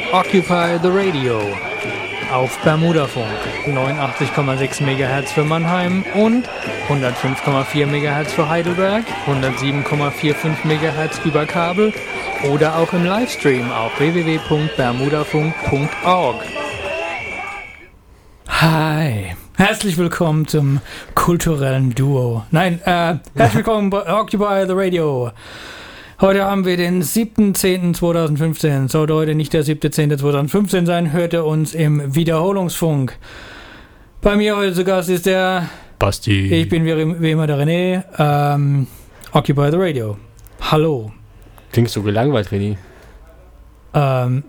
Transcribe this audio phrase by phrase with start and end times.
[0.00, 1.40] hört Occupy the Radio
[2.32, 3.26] auf Bermudafunk
[3.66, 6.48] 89,6 MHz für Mannheim und
[6.88, 11.92] 105,4 MHz für Heidelberg, 107,45 MHz über Kabel
[12.50, 16.36] oder auch im Livestream auf www.bermudafunk.org.
[18.48, 20.80] Hi, herzlich willkommen zum
[21.14, 22.44] kulturellen Duo.
[22.50, 25.32] Nein, äh, herzlich willkommen bei Occupy the Radio.
[26.20, 28.90] Heute haben wir den 7.10.2015.
[28.90, 33.16] Sollte heute nicht der 7.10.2015 sein, hört ihr uns im Wiederholungsfunk.
[34.20, 36.52] Bei mir heute zu Gast ist der Basti.
[36.52, 38.04] Ich bin wie, immer der René.
[38.18, 38.86] Ähm,
[39.32, 40.18] Occupy the Radio.
[40.60, 41.10] Hallo.
[41.72, 42.76] Klingst du gelangweilt, René?
[43.94, 44.44] Ähm,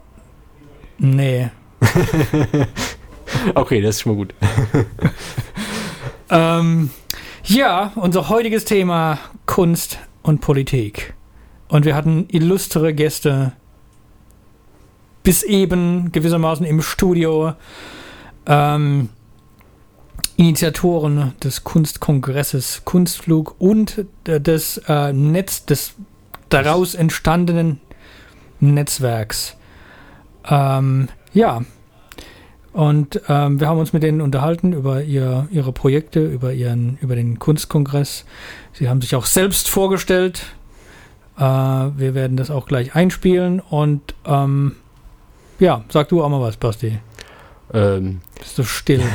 [0.97, 1.51] nee.
[3.55, 4.33] okay, das ist schon mal gut.
[6.29, 6.89] ähm,
[7.45, 11.13] ja, unser heutiges Thema Kunst und Politik.
[11.71, 13.53] Und wir hatten illustre Gäste
[15.23, 17.53] bis eben gewissermaßen im Studio.
[18.45, 19.07] Ähm,
[20.35, 25.93] Initiatoren des Kunstkongresses Kunstflug und des äh, Netz des
[26.49, 27.79] daraus entstandenen
[28.59, 29.55] Netzwerks.
[30.49, 31.61] Ähm, ja,
[32.73, 37.15] und ähm, wir haben uns mit denen unterhalten über ihr, ihre Projekte, über, ihren, über
[37.15, 38.25] den Kunstkongress.
[38.73, 40.47] Sie haben sich auch selbst vorgestellt,
[41.37, 44.75] äh, wir werden das auch gleich einspielen und ähm,
[45.59, 46.99] ja, sag du auch mal was, Basti.
[47.73, 49.03] Ähm, Bist du still?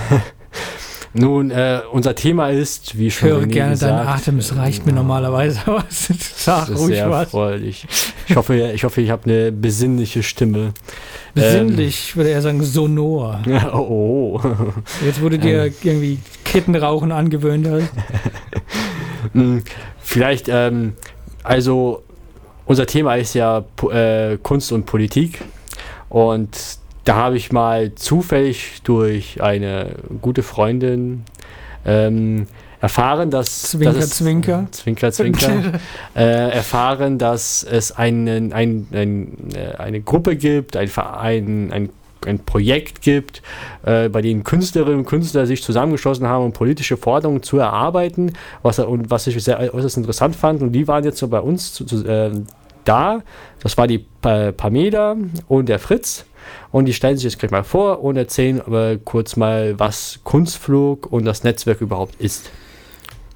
[1.19, 4.85] Nun, äh, unser Thema ist, wie schon Ich höre gerne gesagt, deinen Atem, es reicht
[4.85, 7.31] mir normalerweise, aber sag ruhig sehr was.
[7.31, 7.87] Freudig.
[8.29, 10.73] Ich hoffe, ich, hoffe, ich habe eine besinnliche Stimme.
[11.35, 13.41] Besinnlich, ähm, würde er sagen, sonor.
[13.73, 14.41] oh.
[15.05, 15.75] Jetzt wurde dir ähm.
[15.83, 17.67] irgendwie Kettenrauchen angewöhnt.
[19.33, 19.63] Hm,
[19.99, 20.95] vielleicht, ähm,
[21.43, 22.03] also
[22.67, 25.43] unser Thema ist ja äh, Kunst und Politik.
[26.09, 31.25] Und da habe ich mal zufällig durch eine gute Freundin
[31.85, 32.47] ähm,
[32.81, 33.63] erfahren, dass.
[33.63, 34.67] Zwinker, dass es, Zwinker.
[34.73, 35.73] Zwinker, Zwinker.
[36.17, 41.91] äh, erfahren, dass es einen, ein, ein, äh, eine Gruppe gibt, ein Verein, ein
[42.27, 43.43] ein Projekt gibt,
[43.85, 48.33] äh, bei dem Künstlerinnen und Künstler sich zusammengeschlossen haben, um politische Forderungen zu erarbeiten,
[48.63, 50.63] was, und was ich sehr äußerst interessant fand.
[50.63, 52.33] Und die waren jetzt so bei uns zu, zu, äh,
[52.89, 53.23] da.
[53.63, 55.17] Das war die pa Pamela
[55.49, 56.25] und der Fritz.
[56.71, 61.11] Und die stellen sich jetzt gleich mal vor und erzählen aber kurz mal, was Kunstflug
[61.11, 62.51] und das Netzwerk überhaupt ist.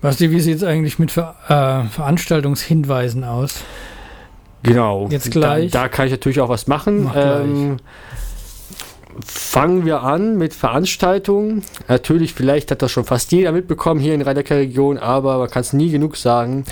[0.00, 3.62] Basti, wie sieht es eigentlich mit Ver äh, Veranstaltungshinweisen aus?
[4.62, 5.08] Genau.
[5.10, 5.70] Jetzt gleich.
[5.70, 7.04] Da, da, kann ich natürlich auch was machen.
[7.04, 7.76] Mach ähm,
[9.24, 11.62] fangen wir an mit Veranstaltungen.
[11.88, 15.62] Natürlich, vielleicht hat das schon fast jeder mitbekommen hier in rhein Region, aber man kann
[15.62, 16.64] es nie genug sagen.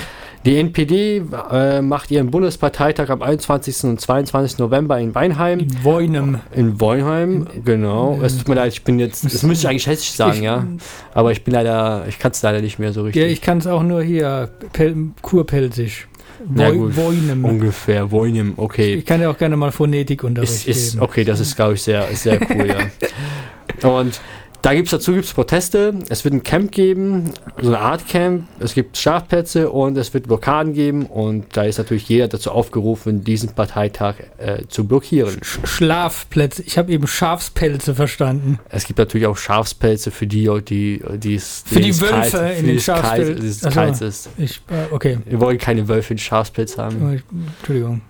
[0.46, 3.84] Die NPD äh, macht ihren Bundesparteitag am 21.
[3.84, 4.58] und 22.
[4.58, 5.58] November in Weinheim.
[5.58, 6.40] In Woinem.
[6.54, 8.18] In Weinheim, genau.
[8.20, 10.44] Äh, es tut mir leid, ich bin jetzt, das müsste ich eigentlich hessisch sagen, ich,
[10.44, 10.66] ja.
[11.12, 13.22] Aber ich bin leider, ich kann es leider nicht mehr so richtig.
[13.22, 16.07] Ja, ich kann es auch nur hier, Pel Kurpelsisch.
[16.56, 17.44] Ja, gut, Woinem.
[17.44, 18.94] Ungefähr, Woinem, okay.
[18.94, 21.00] Ich kann ja auch gerne mal Phonetik unterrichten.
[21.00, 23.88] Okay, das ist, glaube ich, sehr, sehr cool, ja.
[23.88, 24.20] Und
[24.62, 25.94] da gibt es dazu gibt's Proteste.
[26.08, 28.48] Es wird ein Camp geben, so eine Art Camp.
[28.58, 31.06] Es gibt Schlafplätze und es wird Blockaden geben.
[31.06, 35.38] Und da ist natürlich jeder dazu aufgerufen, diesen Parteitag äh, zu blockieren.
[35.42, 36.62] Sch Schlafplätze.
[36.62, 38.58] Ich habe eben Schafspelze verstanden.
[38.68, 42.66] Es gibt natürlich auch Schafspelze für die, die, die es für die Wölfe kalt, in
[42.66, 43.66] den Schafspelzen.
[43.66, 44.28] Also, kalt ist.
[44.38, 45.18] Ich, äh, okay.
[45.24, 47.22] Wir wollen keine Wölfe in Schafspelz haben.
[47.58, 48.00] Entschuldigung.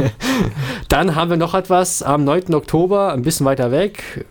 [0.88, 2.54] Dann haben wir noch etwas am 9.
[2.54, 4.24] Oktober, ein bisschen weiter weg,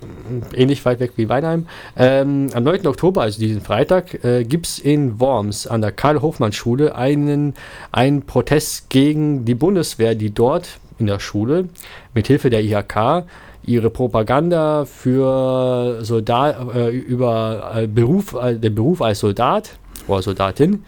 [0.53, 1.67] ähnlich weit weg wie Weinheim.
[1.95, 2.87] Ähm, am 9.
[2.87, 7.53] Oktober, also diesen Freitag, äh, gibt es in Worms an der Karl-Hofmann-Schule einen,
[7.91, 11.69] einen Protest gegen die Bundeswehr, die dort in der Schule
[12.13, 13.25] mit Hilfe der IHK
[13.63, 20.83] ihre Propaganda für Soldat, äh, über äh, Beruf, äh, den Beruf als Soldat oder Soldatin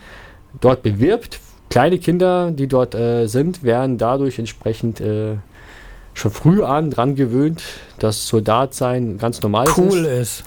[0.60, 1.40] dort bewirbt.
[1.70, 5.36] Kleine Kinder, die dort äh, sind, werden dadurch entsprechend äh,
[6.14, 7.62] schon früh an dran gewöhnt,
[8.00, 10.40] dass Soldat sein ganz normal cool ist.
[10.40, 10.44] ist.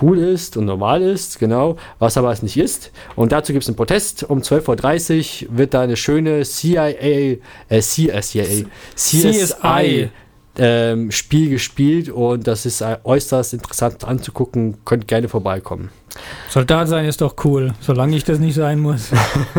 [0.00, 2.92] Cool ist und normal ist, genau, was aber es nicht ist.
[3.16, 4.22] Und dazu gibt es einen Protest.
[4.22, 7.38] Um 12.30 Uhr wird da eine schöne CIA, äh,
[7.80, 10.10] CIA, CIA, CSI
[10.58, 14.78] ähm, Spiel gespielt und das ist äußerst interessant anzugucken.
[14.84, 15.90] Könnt gerne vorbeikommen.
[16.48, 19.10] Soldat sein ist doch cool, solange ich das nicht sein muss.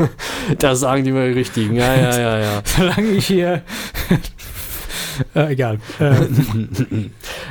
[0.59, 1.75] das sagen die mal richtigen.
[1.75, 2.61] Ja, ja, ja, ja.
[2.77, 3.63] solange ich hier
[5.35, 5.79] äh, egal.
[5.99, 6.15] Äh.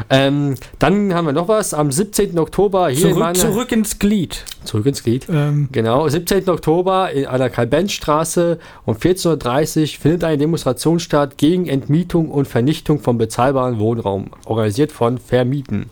[0.08, 1.74] Ähm, dann haben wir noch was.
[1.74, 2.38] Am 17.
[2.38, 4.44] Oktober hier zurück, in meiner, zurück ins Glied.
[4.64, 5.26] Zurück ins Glied.
[5.30, 6.48] Ähm, Genau, 17.
[6.48, 12.48] Oktober in, an der Karl-Benz-Straße um 14.30 Uhr findet eine Demonstration statt gegen Entmietung und
[12.48, 15.90] Vernichtung von bezahlbarem Wohnraum, organisiert von Vermieten.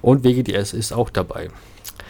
[0.00, 1.48] Und WGDS ist auch dabei.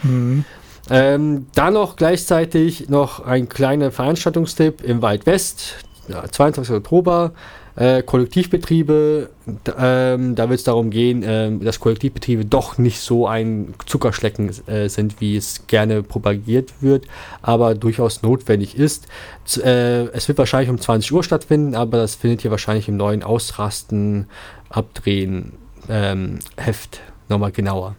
[0.03, 0.45] mhm.
[0.91, 5.75] Ähm, dann noch gleichzeitig noch ein kleiner Veranstaltungstipp im Wald West,
[6.07, 6.73] ja, 22.
[6.75, 7.31] Oktober.
[7.79, 9.29] Äh, Kollektivbetriebe,
[9.77, 14.89] ähm, da wird es darum gehen, ähm, dass Kollektivbetriebe doch nicht so ein Zuckerschlecken äh,
[14.89, 17.05] sind, wie es gerne propagiert wird,
[17.41, 19.07] aber durchaus notwendig ist.
[19.45, 22.97] Z äh, es wird wahrscheinlich um 20 Uhr stattfinden, aber das findet ihr wahrscheinlich im
[22.97, 24.27] neuen Ausrasten,
[24.67, 25.53] Abdrehen,
[25.87, 26.99] ähm, Heft
[27.29, 27.95] nochmal genauer.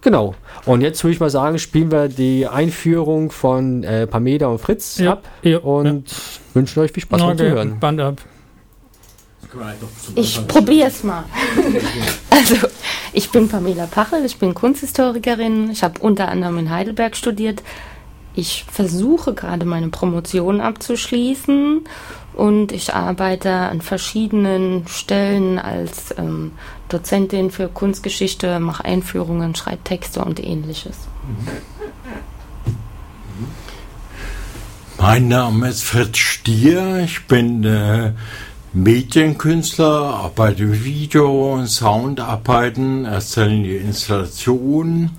[0.00, 0.34] Genau.
[0.64, 4.96] Und jetzt würde ich mal sagen, spielen wir die Einführung von äh, Pamela und Fritz
[4.96, 6.14] Ja, ab ja, und
[6.54, 7.78] wünschen euch viel Spaß beim okay, Zuhören.
[7.78, 8.22] Band ab.
[10.14, 11.24] Ich probiere es mal.
[12.28, 12.68] Also,
[13.14, 15.70] ich bin Pamela Pachel, ich bin Kunsthistorikerin.
[15.70, 17.62] Ich habe unter anderem in Heidelberg studiert.
[18.34, 21.84] Ich versuche gerade meine Promotion abzuschließen
[22.34, 26.52] und ich arbeite an verschiedenen Stellen als ähm,
[26.90, 30.96] Dozentin für Kunstgeschichte, mache Einführungen, schreibe Texte und ähnliches.
[34.98, 38.12] Mein Name ist Fritz Stier, ich bin äh,
[38.76, 45.12] Medienkünstler, arbeite Video- und Soundarbeiten, erstelle die Installation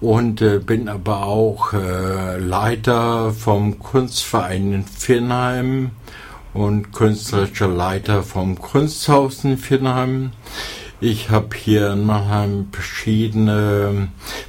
[0.00, 5.90] und äh, bin aber auch äh, Leiter vom Kunstverein in Viernheim
[6.54, 10.30] und künstlerischer Leiter vom Kunsthaus in Viernheim.
[11.02, 14.08] Ich habe hier in Mannheim verschiedene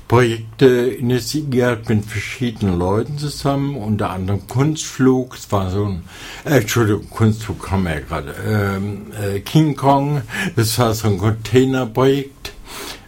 [0.09, 6.03] Projekte initiiert mit verschiedenen Leuten zusammen, unter anderem Kunstflug, es war so ein,
[6.43, 10.23] äh, Entschuldigung, Kunstflug wir ja gerade, ähm, äh, King Kong,
[10.57, 12.51] das war so ein Containerprojekt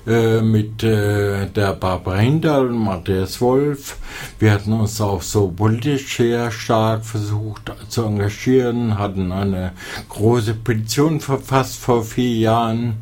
[0.06, 3.96] äh, mit äh, der Barbara Hindal und Matthias Wolf.
[4.38, 9.72] Wir hatten uns auch so politisch sehr stark versucht zu engagieren, hatten eine
[10.10, 12.98] große Petition verfasst vor vier Jahren.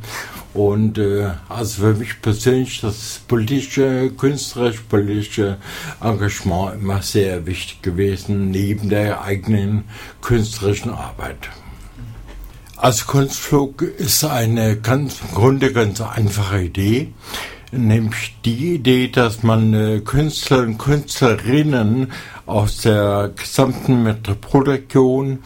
[0.54, 5.58] Und äh, also für mich persönlich das politische, künstlerisch-politische
[6.02, 9.86] Engagement immer sehr wichtig gewesen, neben der eigenen
[10.22, 11.50] künstlerischen Arbeit.
[12.76, 17.14] Also Kunstflug ist eine ganz, im Grunde ganz einfache Idee,
[17.72, 22.12] nämlich die Idee, dass man äh, Künstler und Künstlerinnen
[22.46, 25.44] aus der gesamten Metropolregion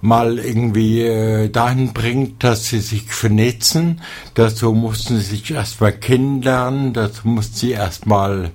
[0.00, 4.00] mal irgendwie äh, dahin bringt, dass sie sich vernetzen.
[4.34, 8.50] Dazu mussten sie sich erstmal kennenlernen, dazu mussten sie erstmal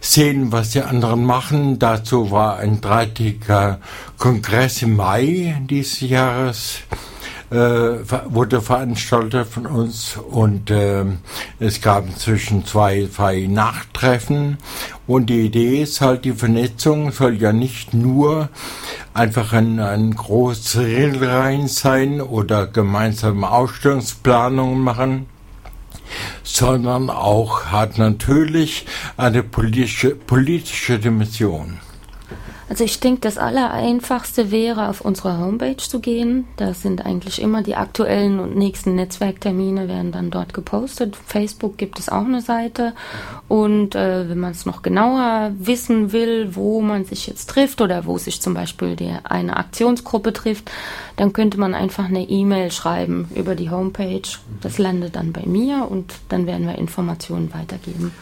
[0.00, 1.78] sehen, was die anderen machen.
[1.78, 3.80] Dazu war ein dreitägiger
[4.18, 6.80] Kongress im Mai dieses Jahres
[7.50, 11.04] äh, wurde veranstaltet von uns und äh,
[11.58, 14.58] es gab inzwischen zwei, zwei Nachtreffen
[15.06, 18.48] und die Idee ist halt, die Vernetzung soll ja nicht nur
[19.14, 25.26] einfach ein, ein großes Regelrein sein oder gemeinsame Ausstellungsplanungen machen,
[26.44, 28.86] sondern auch hat natürlich
[29.16, 31.78] eine politische, politische Dimension.
[32.70, 36.46] Also ich denke, das Allereinfachste wäre, auf unsere Homepage zu gehen.
[36.56, 41.16] Da sind eigentlich immer die aktuellen und nächsten Netzwerktermine werden dann dort gepostet.
[41.16, 42.92] Facebook gibt es auch eine Seite.
[43.48, 48.06] Und äh, wenn man es noch genauer wissen will, wo man sich jetzt trifft oder
[48.06, 50.70] wo sich zum Beispiel die, eine Aktionsgruppe trifft,
[51.16, 54.22] dann könnte man einfach eine E-Mail schreiben über die Homepage.
[54.60, 58.12] Das landet dann bei mir und dann werden wir Informationen weitergeben.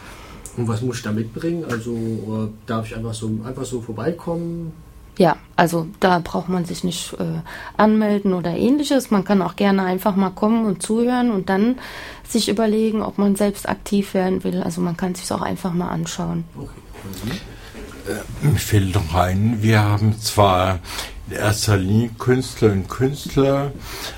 [0.59, 1.63] Und was muss ich da mitbringen?
[1.69, 4.73] Also äh, darf ich einfach so, einfach so vorbeikommen?
[5.17, 7.41] Ja, also da braucht man sich nicht äh,
[7.77, 9.09] anmelden oder ähnliches.
[9.09, 11.77] Man kann auch gerne einfach mal kommen und zuhören und dann
[12.27, 14.61] sich überlegen, ob man selbst aktiv werden will.
[14.61, 16.43] Also man kann sich auch einfach mal anschauen.
[18.41, 20.79] Mir fällt noch ein, wir haben zwar
[21.31, 23.71] erster Linie Künstler und Künstler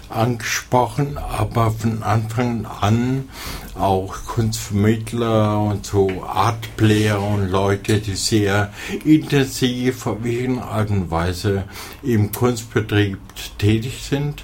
[0.10, 3.30] angesprochen, aber von Anfang an
[3.75, 8.74] auch Kunstvermittler und so Artplayer und Leute, die sehr
[9.06, 11.63] intensiv auf irgendeine Art und Weise
[12.03, 13.20] im Kunstbetrieb
[13.58, 14.44] tätig sind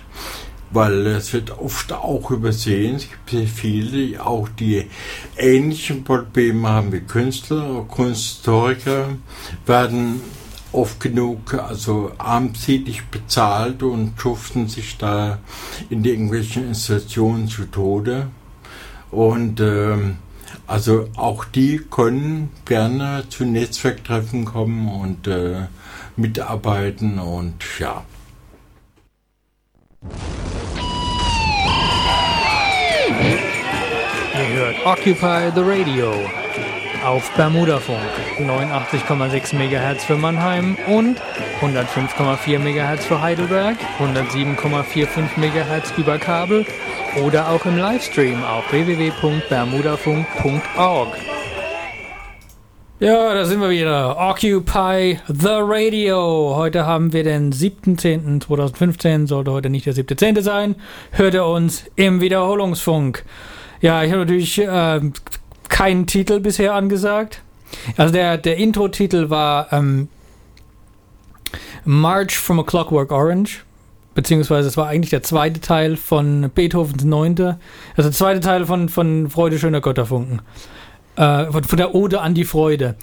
[0.71, 2.95] weil es wird oft auch übersehen.
[2.95, 4.87] Es gibt sehr viele, die auch die
[5.37, 9.15] ähnlichen Probleme haben wie Künstler, Kunsthistoriker,
[9.65, 10.21] werden
[10.71, 15.39] oft genug also armselig bezahlt und schuften sich da
[15.89, 18.27] in irgendwelchen Institutionen zu Tode.
[19.11, 20.17] Und ähm,
[20.65, 25.67] also auch die können gerne zu Netzwerktreffen kommen und äh,
[26.15, 28.03] mitarbeiten und ja.
[34.33, 36.46] Ihr hört Occupy the Radio
[37.07, 37.97] auf Bermudafunk
[38.37, 41.21] 89,6 MHz für Mannheim und
[41.61, 46.65] 105,4 MHz für Heidelberg, 107,45 MHz über Kabel
[47.23, 51.17] oder auch im Livestream auf www.bermudafunk.org.
[52.99, 54.17] Ja, da sind wir wieder.
[54.17, 56.57] Occupy the Radio.
[56.57, 59.27] Heute haben wir den 7.10.2015.
[59.27, 60.41] Sollte heute nicht der 7.10.
[60.41, 60.75] sein.
[61.11, 63.23] Hört ihr uns im Wiederholungsfunk.
[63.79, 64.99] Ja, ich habe natürlich äh,
[65.69, 67.41] keinen Titel bisher angesagt.
[67.97, 70.07] Also der, der Intro-Titel war ähm,
[71.85, 73.63] March from a Clockwork Orange.
[74.13, 77.59] Beziehungsweise es war eigentlich der zweite Teil von Beethovens Neunte.
[77.95, 80.41] Also der zweite Teil von, von Freude schöner Götterfunken.
[81.15, 82.95] Äh, von, von der Ode an die Freude.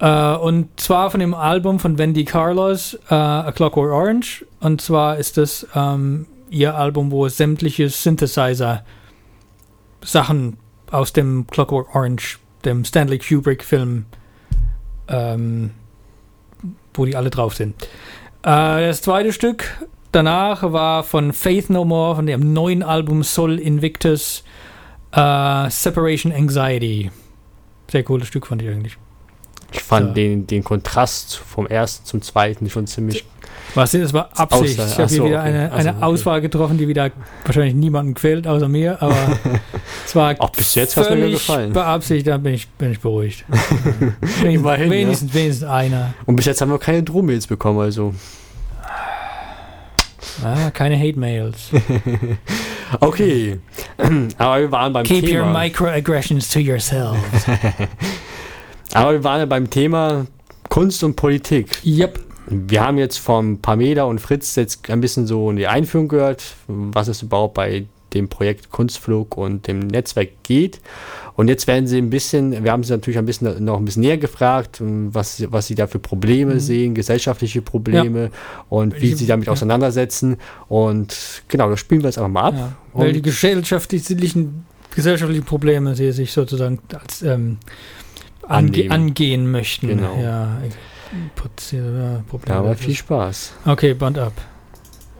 [0.00, 4.44] Äh, und zwar von dem Album von Wendy Carlos, äh, A Clockwork Orange.
[4.60, 10.56] Und zwar ist das ähm, ihr Album, wo sämtliche Synthesizer-Sachen
[10.90, 14.06] aus dem Clockwork Orange, dem Stanley Kubrick-Film,
[15.08, 15.70] ähm,
[16.94, 17.80] wo die alle drauf sind.
[18.42, 19.64] Äh, das zweite Stück
[20.12, 24.44] danach war von Faith No More, von dem neuen Album Sol Invictus,
[25.12, 27.10] äh, Separation Anxiety.
[27.90, 28.96] Sehr cooles Stück fand ich eigentlich.
[29.72, 30.14] Ich fand Ja.
[30.14, 33.24] den, den Kontrast vom ersten zum zweiten schon ziemlich.
[33.74, 34.74] Was das war Absicht.
[34.78, 35.48] Ich habe hier so, wieder okay.
[35.48, 36.06] eine, Also, eine okay.
[36.06, 37.10] Auswahl getroffen, die wieder
[37.44, 39.14] wahrscheinlich niemandem gefällt, außer mir, aber
[40.06, 41.72] es war Auch bis jetzt hat's mir gefallen.
[41.72, 43.44] beabsichtigt, da bin ich, bin ich beruhigt.
[43.48, 44.90] wenigstens, Immerhin, ja.
[44.90, 46.14] wenigstens, wenigstens einer.
[46.26, 48.14] Und bis jetzt haben wir keine Drohmails bekommen, also.
[50.42, 51.70] Ah, keine Hate-Mails.
[53.00, 53.58] Okay.
[54.38, 55.52] Aber wir waren beim Keep your Thema.
[55.52, 57.18] microaggressions to yourself.
[58.94, 60.24] Aber wir waren ja beim Thema
[60.70, 61.80] Kunst und Politik.
[61.84, 62.18] yep.
[62.50, 67.08] Wir haben jetzt von Pamela und Fritz jetzt ein bisschen so die Einführung gehört, was
[67.08, 70.80] es überhaupt bei dem Projekt Kunstflug und dem Netzwerk geht.
[71.36, 74.00] Und jetzt werden sie ein bisschen, wir haben sie natürlich ein bisschen noch ein bisschen
[74.00, 76.60] näher gefragt, was, was sie da für Probleme Mhm.
[76.60, 78.30] sehen, gesellschaftliche Probleme
[78.70, 79.52] und wie Welche- sie damit ja.
[79.52, 80.38] auseinandersetzen.
[80.68, 82.54] Und genau, das spielen wir jetzt einfach mal ab.
[82.56, 84.64] Ja, weil die gesellschaftlichen,
[84.94, 87.58] gesellschaftlichen Probleme sie sich sozusagen als ähm,
[88.42, 89.88] ange angehen möchten.
[89.88, 90.18] Genau.
[90.20, 90.56] Ja,
[92.28, 92.54] Probleme.
[92.54, 93.52] Ja, aber viel Spaß.
[93.66, 94.32] Okay, Band ab.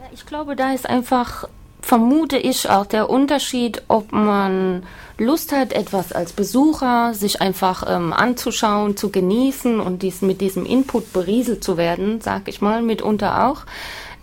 [0.01, 1.47] Ja, Ich glaube, da ist einfach,
[1.81, 4.83] vermute ich auch der Unterschied, ob man
[5.17, 10.65] Lust hat, etwas als Besucher sich einfach ähm, anzuschauen, zu genießen und dies, mit diesem
[10.65, 13.63] Input berieselt zu werden, sag ich mal, mitunter auch.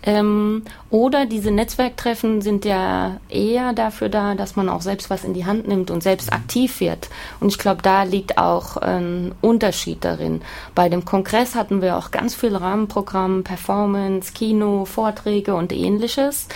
[0.07, 5.33] Ähm, oder diese Netzwerktreffen sind ja eher dafür da, dass man auch selbst was in
[5.33, 7.09] die Hand nimmt und selbst aktiv wird.
[7.41, 10.41] Und ich glaube, da liegt auch ein Unterschied darin.
[10.73, 16.47] Bei dem Kongress hatten wir auch ganz viel Rahmenprogramm, Performance, Kino, Vorträge und ähnliches.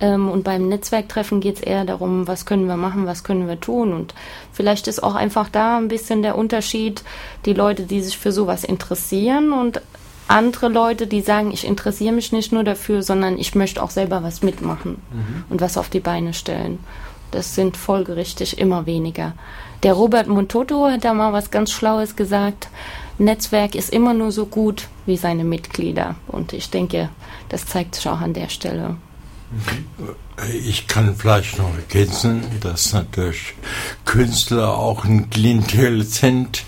[0.00, 3.58] Ähm, und beim Netzwerktreffen geht es eher darum, was können wir machen, was können wir
[3.58, 3.94] tun.
[3.94, 4.12] Und
[4.52, 7.02] vielleicht ist auch einfach da ein bisschen der Unterschied,
[7.46, 9.80] die Leute, die sich für sowas interessieren und
[10.28, 14.22] andere Leute, die sagen, ich interessiere mich nicht nur dafür, sondern ich möchte auch selber
[14.22, 15.02] was mitmachen
[15.48, 16.78] und was auf die Beine stellen.
[17.30, 19.32] Das sind folgerichtig immer weniger.
[19.82, 22.68] Der Robert Montoto hat da mal was ganz Schlaues gesagt.
[23.18, 26.14] Netzwerk ist immer nur so gut wie seine Mitglieder.
[26.26, 27.10] Und ich denke,
[27.48, 28.96] das zeigt sich auch an der Stelle.
[30.62, 33.54] Ich kann vielleicht noch ergänzen, dass natürlich
[34.04, 36.64] Künstler auch ein Klientel sind,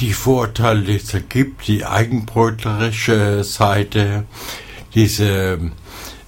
[0.00, 4.24] die Vorteile, die es gibt, die eigenbrötlerische Seite,
[4.94, 5.58] diese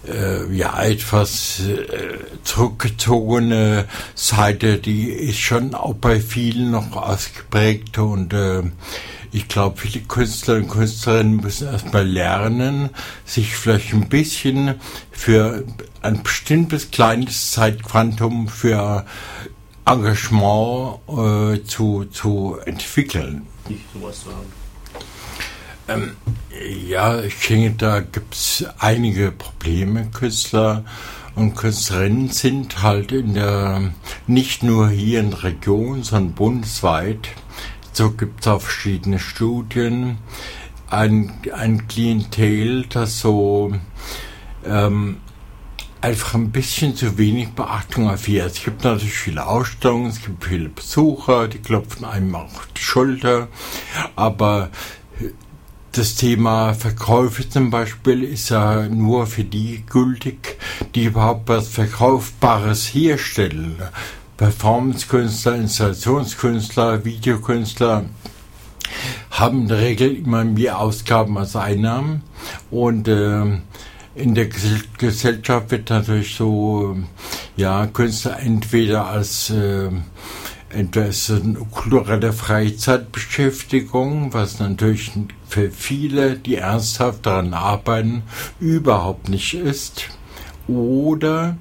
[0.08, 8.32] äh, ja etwas äh, zurückgezogene Seite, die ist schon auch bei vielen noch ausgeprägt und
[8.32, 8.62] äh,
[9.32, 12.90] ich glaube, viele Künstler und Künstlerinnen müssen erstmal lernen,
[13.24, 14.74] sich vielleicht ein bisschen
[15.10, 15.64] für
[16.02, 19.04] ein bestimmtes kleines Zeitquantum für
[19.84, 23.46] Engagement äh, zu, zu entwickeln.
[25.88, 26.16] Ähm,
[26.86, 30.06] ja, ich denke, da gibt es einige Probleme.
[30.12, 30.84] Künstler
[31.34, 33.92] und Künstlerinnen sind halt in der,
[34.26, 37.28] nicht nur hier in der Region, sondern bundesweit.
[38.00, 40.16] So gibt es auch verschiedene Studien.
[40.88, 43.74] Ein, ein Klientel, das so
[44.64, 45.18] ähm,
[46.00, 48.52] einfach ein bisschen zu wenig Beachtung erfährt.
[48.52, 53.48] Es gibt natürlich viele Ausstellungen, es gibt viele Besucher, die klopfen einem auf die Schulter,
[54.16, 54.70] aber
[55.92, 60.56] das Thema Verkäufe zum Beispiel ist ja nur für die gültig,
[60.94, 63.76] die überhaupt was Verkaufbares herstellen.
[64.40, 68.06] Performancekünstler, Installationskünstler, Videokünstler
[69.30, 72.22] haben in der Regel immer mehr Ausgaben als Einnahmen
[72.70, 73.60] und ähm,
[74.14, 76.96] in der Gesell- Gesellschaft wird natürlich so,
[77.54, 79.90] ja, Künstler entweder als äh,
[80.72, 85.10] Entweder ist eine kulturelle Freizeitbeschäftigung, was natürlich
[85.48, 88.22] für viele, die ernsthaft daran arbeiten,
[88.60, 90.04] überhaupt nicht ist.
[90.68, 91.56] Oder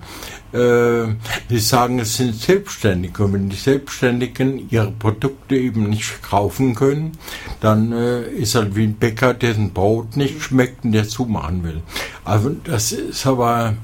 [0.54, 1.14] äh,
[1.50, 3.24] sie sagen, es sind Selbstständige.
[3.24, 7.12] Und wenn die Selbstständigen ihre Produkte eben nicht kaufen können,
[7.60, 11.82] dann äh, ist halt wie ein Bäcker, dessen Brot nicht schmeckt und der zumachen will.
[12.26, 13.76] Also das ist aber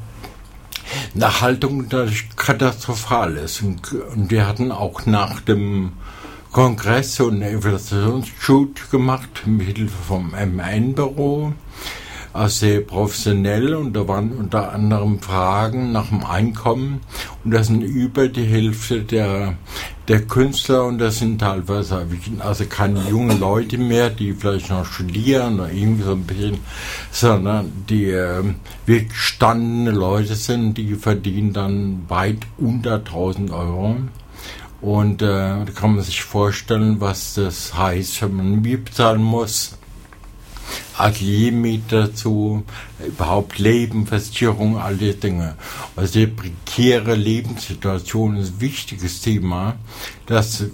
[1.13, 3.61] eine Haltung, die katastrophal ist.
[3.61, 3.81] Und,
[4.15, 5.93] wir hatten auch nach dem
[6.51, 11.53] Kongress und eine Evaluationsshoot gemacht mit Hilfe vom M1-Büro
[12.35, 16.99] also sehr professionell und da waren unter anderem Fragen nach dem Einkommen
[17.43, 19.55] und das sind über die Hälfte der,
[20.09, 22.05] der Künstler und das sind teilweise
[22.39, 26.57] also keine jungen Leute mehr, die vielleicht noch studieren oder irgendwie so ein bisschen,
[27.09, 28.43] sondern die äh,
[28.85, 33.95] wirklich gestandene Leute sind, die verdienen dann weit unter 1000 Euro.
[34.81, 39.77] Und äh, da kann man sich vorstellen, was das heißt, wenn man Miet bezahlen muss
[40.97, 42.63] Ateliermiete dazu,
[43.05, 45.55] überhaupt Leben, Versicherung, all die Dinge.
[45.95, 49.75] Also die prekäre Lebenssituation ist ein wichtiges Thema,
[50.25, 50.65] das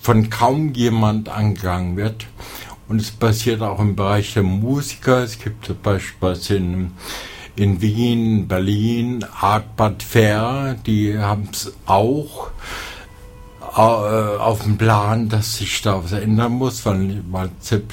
[0.00, 2.26] von kaum jemand angegangen wird.
[2.88, 5.22] Und es passiert auch im Bereich der Musiker.
[5.22, 6.90] Es gibt beispielsweise in,
[7.54, 12.50] in Wien, Berlin, Art Bad Fair, die haben es auch
[13.76, 17.50] auf dem Plan, dass sich da was ändern muss, weil, weil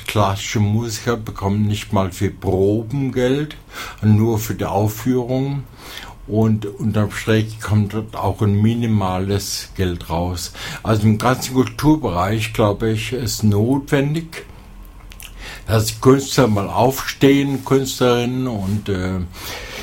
[0.08, 3.56] klassische Musiker bekommen nicht mal für Proben Geld,
[4.02, 5.64] nur für die Aufführung.
[6.28, 10.52] Und unterm Strich kommt dort auch ein minimales Geld raus.
[10.84, 14.46] Also im ganzen Kulturbereich, glaube ich, ist notwendig,
[15.68, 19.20] dass Künstler mal aufstehen, Künstlerinnen und äh,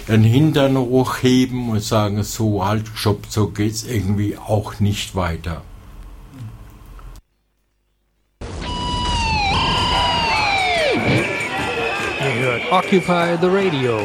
[0.06, 5.62] ihren Hintern hochheben und sagen, so halt, Job, so geht's irgendwie auch nicht weiter.
[12.70, 13.98] Occupy the Radio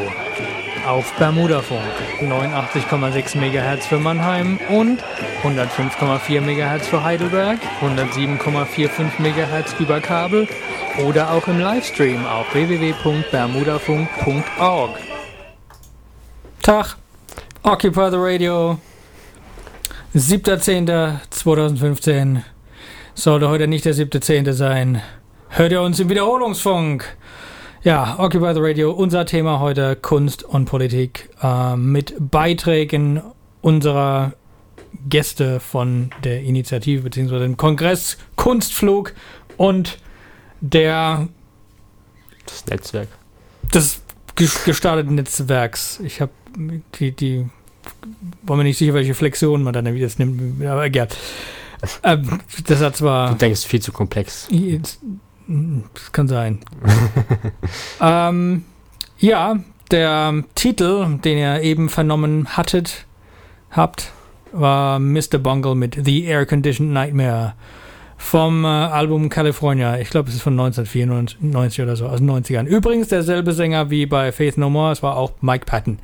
[0.86, 1.80] auf Bermudafunk
[2.20, 5.02] 89,6 MHz für Mannheim und
[5.42, 10.46] 105,4 MHz für Heidelberg, 107,45 MHz über Kabel
[11.06, 14.90] oder auch im Livestream auf www.bermudafunk.org.
[16.62, 16.96] Tag,
[17.62, 18.78] Occupy the Radio,
[20.14, 22.42] 7.10.2015.
[23.14, 24.52] Sollte heute nicht der 7.10.
[24.52, 25.02] sein.
[25.48, 27.16] Hört ihr uns im Wiederholungsfunk?
[27.82, 33.22] Ja, Occupy the Radio, unser Thema heute Kunst und Politik äh, mit Beiträgen
[33.62, 34.34] unserer
[35.08, 37.38] Gäste von der Initiative bzw.
[37.38, 39.14] dem Kongress Kunstflug
[39.56, 39.96] und
[40.60, 41.28] der
[42.44, 43.08] das Netzwerk
[43.72, 44.02] des
[44.36, 46.00] gestarteten Netzwerks.
[46.00, 46.32] Ich habe
[46.98, 47.48] die, die
[48.42, 51.08] war mir nicht sicher, welche Flexionen man dann wieder nimmt, aber egal.
[52.02, 53.30] Ähm, das hat zwar.
[53.30, 54.48] Du denkst viel zu komplex.
[54.50, 55.00] Jetzt,
[55.94, 56.60] das kann sein.
[58.00, 58.64] ähm,
[59.18, 59.56] ja,
[59.90, 63.06] der Titel, den ihr eben vernommen hattet,
[63.70, 64.12] habt,
[64.52, 65.38] war Mr.
[65.38, 67.54] Bungle mit The Air Conditioned Nightmare
[68.16, 69.98] vom äh, Album California.
[69.98, 72.66] Ich glaube, es ist von 1994 oder so, aus den 90ern.
[72.66, 75.98] Übrigens derselbe Sänger wie bei Faith No More, es war auch Mike Patton.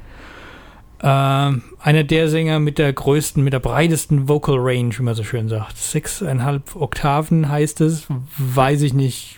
[1.02, 5.24] Ähm, einer der Sänger mit der größten, mit der breitesten Vocal Range, wie man so
[5.24, 5.76] schön sagt.
[5.76, 8.06] Sechseinhalb Oktaven heißt es,
[8.38, 9.36] weiß ich nicht,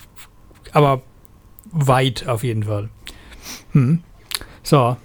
[0.72, 1.02] aber
[1.72, 2.88] weit auf jeden Fall.
[3.72, 4.00] Hm.
[4.62, 4.96] So,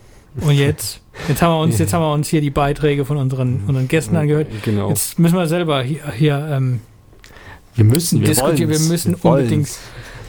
[0.41, 3.63] und jetzt, jetzt haben wir uns, jetzt haben wir uns hier die Beiträge von unseren,
[3.67, 4.47] unseren Gästen angehört.
[4.63, 4.89] Genau.
[4.89, 6.81] Jetzt müssen wir selber hier, hier ähm,
[7.75, 8.69] wir müssen, wir diskutieren.
[8.69, 9.69] Wir müssen wir unbedingt.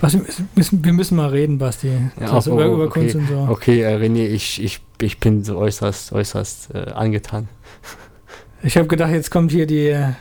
[0.05, 0.23] Was, wir,
[0.55, 1.89] müssen, wir müssen mal reden, Basti.
[2.21, 3.01] Ja, oh, über, über okay.
[3.01, 3.49] Kunst und so.
[3.51, 7.49] Okay, äh, René, ich, ich, ich bin so äußerst, äußerst äh, angetan.
[8.63, 9.89] Ich habe gedacht, jetzt kommt hier die.
[9.89, 10.13] Äh,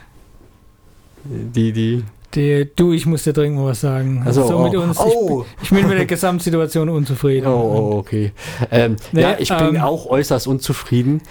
[1.26, 2.04] die, die.
[2.34, 4.24] Die, du, ich muss dir dringend mal was sagen.
[4.26, 4.64] Also, so, oh.
[4.64, 4.98] mit uns.
[4.98, 5.46] Oh.
[5.58, 7.48] Ich, ich, bin mit der Gesamtsituation unzufrieden.
[7.48, 8.32] Oh, oh okay.
[8.72, 11.22] Ähm, nee, ja, ich bin ähm, auch äußerst unzufrieden.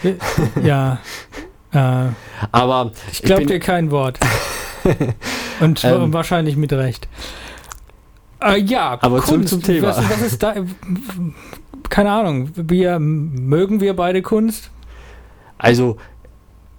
[0.63, 0.99] Ja.
[1.75, 2.09] Äh,
[2.51, 4.19] Aber ich glaube dir kein Wort.
[5.61, 7.09] Und ähm, wahrscheinlich mit Recht.
[8.43, 9.89] Äh, ja, aber Kunst, zum, Thema.
[9.89, 10.55] Was, was ist da?
[11.89, 12.51] Keine Ahnung.
[12.55, 14.71] Wir, mögen wir beide Kunst?
[15.59, 15.99] Also,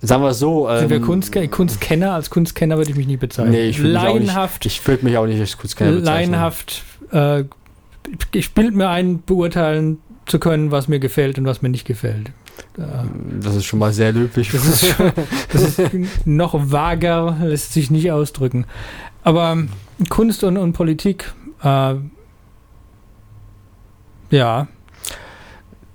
[0.02, 0.68] sagen wir so.
[0.78, 2.14] Sind wir ähm, Kunst, Kunstkenner?
[2.14, 3.52] Als Kunstkenner würde ich mich nie bezeichnen.
[3.52, 4.66] Nee, ich Laienhaft.
[4.66, 6.32] Nicht, ich würde mich auch nicht als Kunstkenner bezeichnen.
[6.32, 6.84] Laienhaft.
[7.12, 7.46] Äh,
[8.34, 12.32] ich bilde mir ein, beurteilen zu können, was mir gefällt und was mir nicht gefällt.
[13.40, 14.52] Das ist schon mal sehr löblich.
[14.52, 15.12] Das ist, schon,
[15.52, 15.92] das ist
[16.26, 18.66] noch vager, lässt sich nicht ausdrücken.
[19.24, 19.58] Aber
[20.10, 21.96] Kunst und, und Politik, äh,
[24.30, 24.68] ja.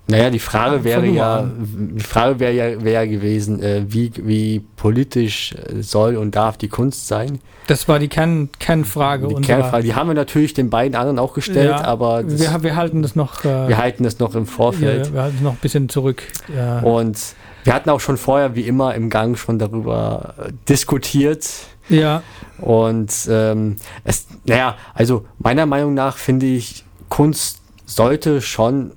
[0.07, 4.59] Naja, die Frage wäre ja, die Frage wäre ja, wäre ja gewesen, äh, wie, wie
[4.75, 7.39] politisch soll und darf die Kunst sein?
[7.67, 9.27] Das war die Kern, Kernfrage.
[9.27, 12.75] Die Kernfrage, die haben wir natürlich den beiden anderen auch gestellt, ja, aber wir, wir,
[12.75, 13.45] halten das noch.
[13.45, 15.07] Äh, wir halten das noch im Vorfeld.
[15.07, 16.23] Ja, wir halten es noch ein bisschen zurück.
[16.55, 16.79] Ja.
[16.79, 21.47] Und wir hatten auch schon vorher, wie immer, im Gang schon darüber äh, diskutiert.
[21.89, 22.23] Ja.
[22.59, 28.91] Und ähm, es, naja, also meiner Meinung nach finde ich, Kunst sollte schon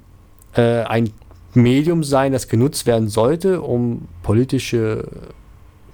[0.55, 1.11] äh, ein
[1.55, 5.09] Medium sein, das genutzt werden sollte, um politische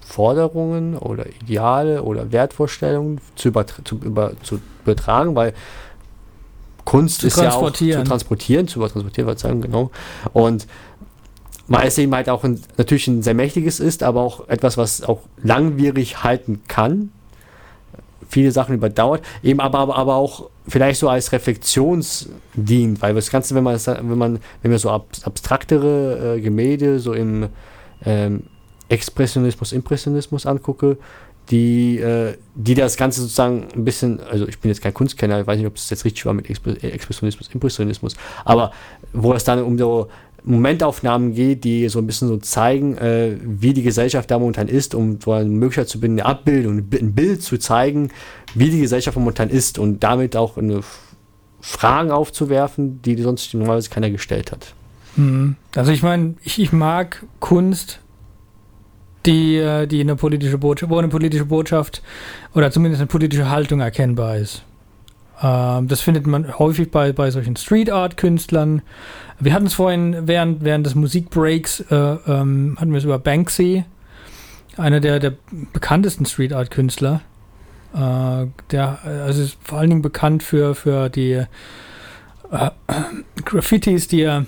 [0.00, 3.52] Forderungen oder Ideale oder Wertvorstellungen zu,
[3.84, 5.52] zu, über, zu übertragen, weil
[6.84, 9.90] Kunst ist ja auch zu transportieren, zu übertransportieren, sagen, genau.
[10.32, 10.66] Und
[11.66, 15.02] weil es eben halt auch ein, natürlich ein sehr mächtiges ist, aber auch etwas, was
[15.02, 17.12] auch langwierig halten kann.
[18.28, 23.30] Viele Sachen überdauert, eben aber, aber, aber auch vielleicht so als Reflexions dient, weil das
[23.30, 27.48] Ganze, wenn man, wenn man, wenn wir so ab, abstraktere äh, Gemälde so im
[28.04, 28.44] ähm,
[28.88, 30.98] Expressionismus, Impressionismus angucke,
[31.50, 35.46] die, äh, die das Ganze sozusagen ein bisschen, also ich bin jetzt kein Kunstkenner, ich
[35.46, 38.72] weiß nicht, ob das jetzt richtig war mit Expressionismus, Impressionismus, aber
[39.12, 40.08] wo es dann um so
[40.48, 44.94] Momentaufnahmen geht, die so ein bisschen so zeigen, äh, wie die Gesellschaft da momentan ist,
[44.94, 48.10] um so eine Möglichkeit zu binden, eine Abbildung, ein Bild zu zeigen,
[48.54, 50.56] wie die Gesellschaft momentan ist und damit auch
[51.60, 54.74] Fragen aufzuwerfen, die sonst normalerweise keiner gestellt hat.
[55.16, 55.56] Mhm.
[55.74, 58.00] Also ich meine, ich, ich mag Kunst,
[59.26, 62.02] die, äh, die eine politische Botschaft, wo eine politische Botschaft
[62.54, 64.62] oder zumindest eine politische Haltung erkennbar ist.
[65.42, 68.82] Ähm, das findet man häufig bei, bei solchen Street Art Künstlern.
[69.38, 73.84] Wir hatten es vorhin während, während des Musikbreaks, äh, ähm, hatten wir es über Banksy,
[74.76, 75.34] einer der, der
[75.72, 77.20] bekanntesten Street Art Künstler.
[77.94, 82.70] Äh, der also ist vor allen Dingen bekannt für, für die äh,
[83.44, 84.46] Graffitis, die er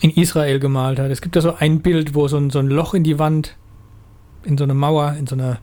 [0.00, 1.10] in Israel gemalt hat.
[1.10, 3.56] Es gibt da so ein Bild, wo so ein, so ein Loch in die Wand,
[4.44, 5.58] in so eine Mauer, in so eine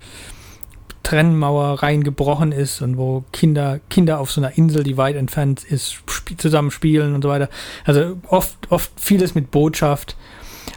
[1.04, 6.02] Trennmauer reingebrochen ist und wo Kinder, Kinder auf so einer Insel, die weit entfernt ist,
[6.08, 7.50] sp zusammen spielen und so weiter.
[7.86, 10.16] Also oft, oft vieles mit Botschaft.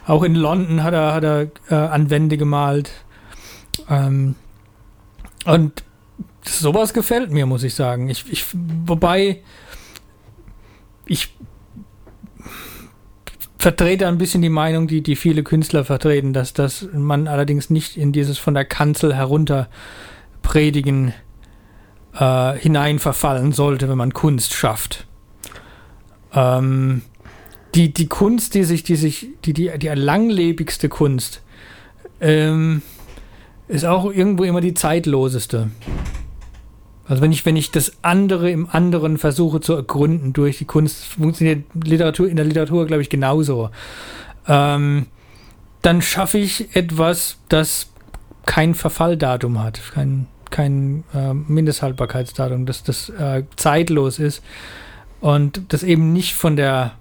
[0.05, 2.91] Auch in London hat er, hat er äh, an Wände gemalt.
[3.89, 4.35] Ähm,
[5.45, 5.83] und
[6.43, 8.09] sowas gefällt mir, muss ich sagen.
[8.09, 8.45] Ich, ich,
[8.85, 9.41] wobei
[11.05, 11.33] ich
[13.57, 17.97] vertrete ein bisschen die Meinung, die, die viele Künstler vertreten, dass, dass man allerdings nicht
[17.97, 19.67] in dieses von der Kanzel herunter
[20.47, 21.13] predigen
[22.17, 25.05] äh, hinein verfallen sollte, wenn man Kunst schafft.
[26.33, 27.01] Ähm,
[27.75, 31.41] die, die Kunst, die sich, die sich, die, die, die langlebigste Kunst,
[32.21, 32.81] ähm,
[33.67, 35.69] ist auch irgendwo immer die zeitloseste.
[37.09, 41.03] Also wenn ich, wenn ich das andere im anderen versuche zu ergründen durch die Kunst,
[41.03, 43.69] funktioniert Literatur in der Literatur, glaube ich, genauso.
[44.47, 45.07] Ähm,
[45.81, 47.89] dann schaffe ich etwas, das
[48.45, 54.41] kein Verfalldatum hat, kein, kein äh, Mindesthaltbarkeitsdatum, dass das äh, zeitlos ist
[55.21, 56.93] und das eben nicht von der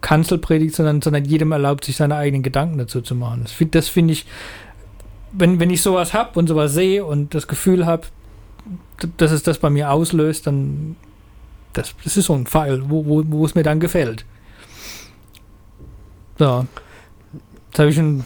[0.00, 3.44] Kanzel predigt, sondern, sondern jedem erlaubt, sich seine eigenen Gedanken dazu zu machen.
[3.44, 4.26] Das, das finde ich,
[5.32, 8.06] wenn, wenn ich sowas habe und sowas sehe und das Gefühl habe,
[9.16, 10.96] dass es das bei mir auslöst, dann
[11.72, 14.24] das, das ist so ein Pfeil, wo, wo, wo es mir dann gefällt.
[16.38, 16.66] So.
[17.68, 18.24] Jetzt habe ich schon.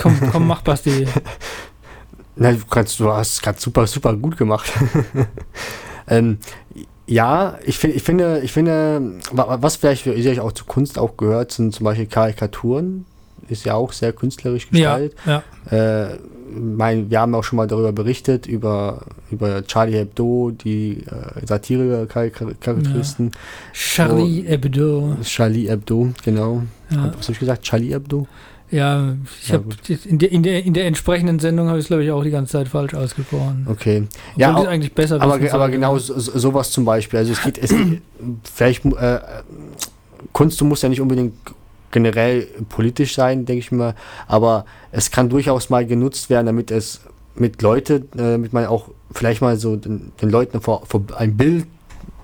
[0.00, 1.06] Komm, komm, mach Basti.
[2.36, 4.72] Na, du, kannst, du hast gerade super, super gut gemacht.
[6.08, 6.38] ähm,
[7.06, 11.16] ja, ich, find, ich, finde, ich finde, was vielleicht für ich auch zu Kunst auch
[11.16, 13.04] gehört, sind zum Beispiel Karikaturen.
[13.48, 15.18] Ist ja auch sehr künstlerisch gestaltet.
[15.26, 16.04] Ja, ja.
[16.06, 16.18] Äh,
[16.52, 23.26] mein, wir haben auch schon mal darüber berichtet, über, über Charlie Hebdo, die äh, Satire-Karikaturisten.
[23.26, 23.40] Ja.
[23.72, 25.16] Charlie Hebdo.
[25.22, 26.62] Charlie Hebdo, genau.
[26.90, 27.12] Ja.
[27.16, 27.62] Was habe ich gesagt?
[27.62, 28.26] Charlie Hebdo?
[28.70, 29.66] Ja, ich ja, habe
[30.04, 32.30] in der, in, der, in der entsprechenden Sendung habe ich es, glaube ich, auch die
[32.30, 33.66] ganze Zeit falsch ausgesprochen.
[33.68, 34.04] Okay.
[34.06, 37.18] Obwohl ja, auch, eigentlich besser aber, aber genau so, sowas zum Beispiel.
[37.18, 37.74] Also es geht, es
[38.44, 39.18] vielleicht äh,
[40.32, 41.34] Kunst, du musst ja nicht unbedingt
[41.90, 43.94] generell politisch sein, denke ich mal.
[44.28, 47.00] Aber es kann durchaus mal genutzt werden, damit es
[47.34, 51.36] mit Leute, äh, damit man auch vielleicht mal so den, den Leuten vor, vor ein
[51.36, 51.66] Bild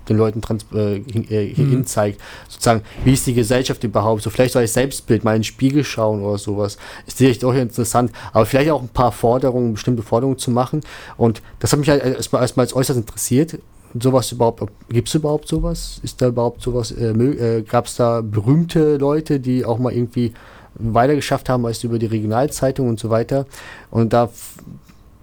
[0.09, 1.87] den Leuten trans, äh, hin, äh, mhm.
[1.87, 5.45] zeigt, sozusagen, wie ist die Gesellschaft überhaupt, so vielleicht soll ich Selbstbild mal in den
[5.45, 10.03] Spiegel schauen oder sowas, ist sicherlich auch interessant, aber vielleicht auch ein paar Forderungen, bestimmte
[10.03, 10.81] Forderungen zu machen
[11.17, 13.59] und das hat mich halt erstmal, erstmal als äußerst interessiert,
[14.03, 16.01] sowas überhaupt, gibt es überhaupt sowas?
[16.03, 20.33] Ist da überhaupt sowas, äh, äh, gab es da berühmte Leute, die auch mal irgendwie
[20.75, 23.47] weiter geschafft haben als über die Regionalzeitung und so weiter?
[23.91, 24.31] Und da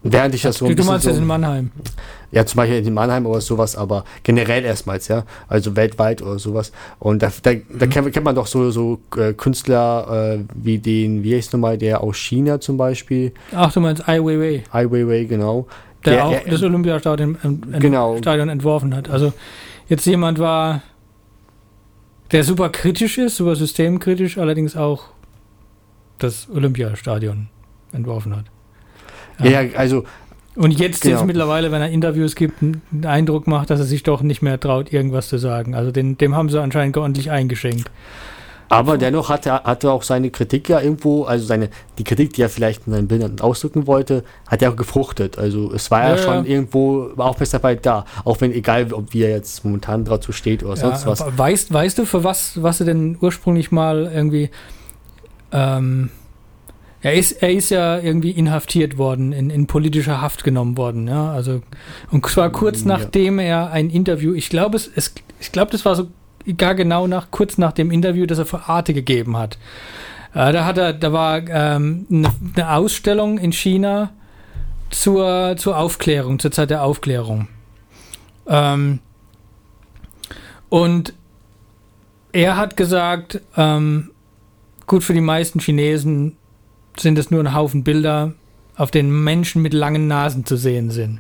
[0.06, 1.72] Während ich das so ein du bisschen meinst so, jetzt in Mannheim.
[2.32, 5.24] Ja, zum Beispiel in Mannheim oder sowas, aber generell erstmals, ja.
[5.48, 6.74] Also weltweit oder sowas.
[7.00, 11.24] Und da, da, da kennt, kennt man doch so, so äh, Künstler äh, wie den,
[11.24, 15.24] wie heißt nochmal, der aus China zum Beispiel, Ach, du meinst Ai Weiwei, Ai Weiwei,
[15.24, 15.68] genau.
[16.04, 17.38] der, Der- auch er- das Olympiastadion
[17.80, 18.18] Genau.
[18.18, 19.10] Stadion entworfen hat.
[19.10, 19.32] Also
[19.88, 20.82] jetzt jemand war,
[22.34, 25.06] der super kritisch ist, super systemkritisch, allerdings auch
[26.18, 27.48] das Olympiastadion
[27.94, 28.46] entworfen hat.
[29.50, 30.04] Ja, also,
[30.56, 31.16] Und jetzt, Genau.
[31.18, 34.60] jetzt mittlerweile, wenn er Interviews gibt, einen Eindruck macht, dass er sich doch nicht mehr
[34.60, 35.74] traut, irgendwas zu sagen.
[35.76, 37.90] Also den, dem haben sie anscheinend ordentlich eingeschenkt.
[38.70, 42.34] aber dennoch hat er, hat er auch seine Kritik ja irgendwo, also seine, die Kritik,
[42.34, 45.38] die er vielleicht in seinen Bildern ausdrücken wollte, hat er auch gefruchtet.
[45.38, 46.52] Also es war ja, Ja, schon ja.
[46.52, 48.06] irgendwo Aufmerksamkeit da.
[48.24, 51.22] Auch wenn, egal ob er jetzt momentan dazu steht oder sonst Ja, was.
[51.22, 54.50] aber Weißt, weißt du, für was, was er denn ursprünglich mal irgendwie.
[55.52, 56.10] Ähm,
[57.04, 61.08] er, ist, er ist ja irgendwie inhaftiert worden, in, in politischer Haft genommen worden.
[61.08, 61.34] Ja?
[61.34, 61.62] Also,
[62.12, 62.98] und zwar kurz Ja.
[62.98, 66.08] nachdem er ein Interview, ich glaube, es, es, ich glaube, das war so
[66.58, 69.58] gar genau nach, kurz nach dem Interview, das er für Arte gegeben hat.
[70.34, 74.12] Äh, da hat er, da war ähm, eine, eine Ausstellung in China
[74.90, 77.50] zur, zur Aufklärung, zur Zeit der Aufklärung.
[78.48, 79.00] Ähm,
[80.70, 81.14] und
[82.32, 84.12] er hat gesagt, ähm,
[84.88, 86.38] gut für die meisten Chinesen
[86.98, 88.34] sind es nur ein Haufen Bilder,
[88.76, 91.20] auf denen Menschen mit langen Nasen zu sehen sind.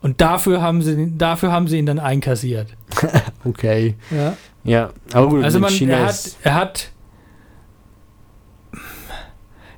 [0.00, 2.68] Und dafür haben sie, dafür haben sie ihn dann einkassiert.
[3.46, 3.94] Okay.
[4.10, 4.36] Ja.
[4.64, 6.90] Ja, aber gut, Also man, China er hat, er hat,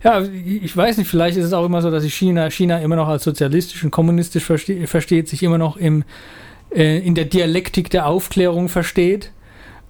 [0.05, 2.95] ja, ich weiß nicht, vielleicht ist es auch immer so, dass sich China, China immer
[2.95, 6.05] noch als sozialistisch und kommunistisch verste versteht, sich immer noch im,
[6.73, 9.33] äh, in der Dialektik der Aufklärung versteht.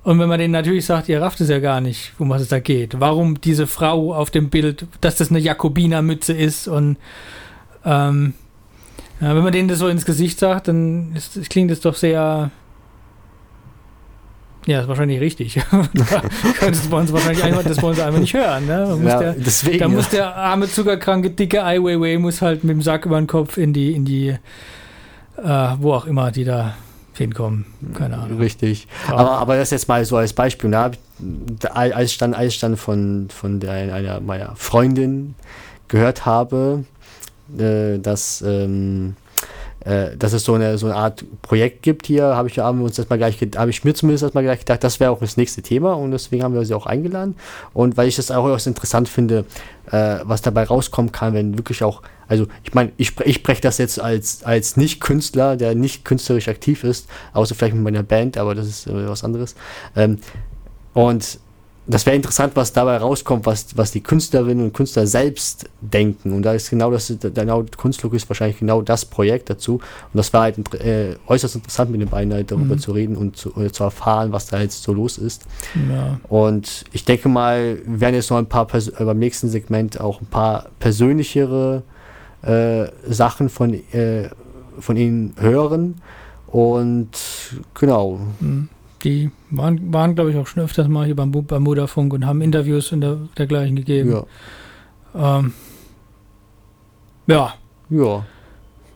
[0.07, 2.47] Und wenn man denen natürlich sagt, ihr rafft es ja gar nicht, um was es
[2.47, 3.01] da geht.
[3.01, 6.97] Warum diese Frau auf dem Bild, dass das eine Jakobinermütze ist und
[7.85, 8.35] ähm,
[9.21, 12.53] ja, wenn man denen das so ins Gesicht sagt, dann ist, klingt es doch sehr
[14.67, 15.61] ja, ist wahrscheinlich richtig.
[16.61, 18.65] das wollen sie wahrscheinlich einfach, das wollen sie einfach nicht hören.
[18.65, 18.87] Ne?
[18.89, 19.79] Man muss Ja, der, deswegen.
[19.81, 23.27] da muss der arme, zuckerkranke, dicke Ai Weiwei muss halt mit dem Sack über den
[23.27, 26.77] Kopf in die, in die, äh, wo auch immer die da
[27.19, 27.67] hinkommen.
[27.95, 28.39] Keine Ahnung.
[28.39, 28.87] Richtig.
[29.09, 29.17] Ja.
[29.17, 30.71] Aber, aber das jetzt mal so als Beispiel.
[30.71, 30.91] Da-
[31.73, 35.35] als ich dann, als ich dann von, von der, einer meiner Freundin
[35.89, 36.85] gehört habe,
[37.59, 39.17] äh, dass, ähm,
[39.87, 43.85] äh, dass es so eine, so eine Art Projekt gibt hier, habe ich, haben ich
[43.85, 46.65] mir zumindest erstmal gleich gedacht, das wäre auch das nächste Thema und deswegen haben wir
[46.65, 47.37] sie auch eingeladen.
[47.73, 49.45] Und weil ich das auch durchaus interessant finde,
[49.93, 53.79] äh, was dabei rauskommen kann, wenn wirklich auch, also ich meine, ich, ich spreche das
[53.79, 58.57] jetzt als, als Nicht-Künstler, der nicht künstlerisch aktiv ist, außer vielleicht mit meiner Band, aber
[58.57, 59.55] das ist äh, was anderes.
[59.95, 60.19] Ähm,
[60.95, 61.39] und
[61.89, 66.33] das wäre interessant, was dabei rauskommt, was, was die Künstlerinnen und Künstler selbst denken.
[66.33, 69.75] Und da ist genau das, genau, Kunstlook ist wahrscheinlich genau das Projekt dazu.
[69.75, 69.83] Und
[70.15, 72.79] das war halt äh, äußerst interessant, mit den beiden halt darüber Mhm.
[72.81, 75.45] zu reden und zu, äh, zu erfahren, was da jetzt so los ist.
[75.89, 76.19] Ja.
[76.29, 80.01] Und ich denke mal, wir werden jetzt noch ein paar Pers äh, beim nächsten Segment
[80.01, 81.83] auch ein paar persönlichere
[82.43, 84.29] äh, Sachen von, äh,
[84.81, 86.01] von Ihnen hören.
[86.49, 87.11] Und
[87.75, 88.69] genau, Hm.
[89.05, 92.41] Die waren, waren glaube ich, auch schon öfters mal hier beim, beim Mutterfunk und haben
[92.41, 94.11] Interviews und der, dergleichen gegeben.
[95.15, 95.39] ja.
[95.39, 95.53] Ähm,
[97.27, 97.55] ja.
[97.89, 98.25] Ja,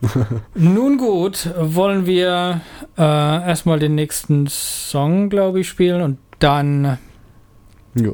[0.55, 2.61] Nun gut, wollen wir
[2.97, 6.97] äh, erstmal den nächsten Song, glaube ich, spielen und dann
[7.93, 8.11] ja.